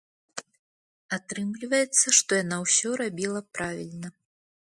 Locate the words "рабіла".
3.03-3.41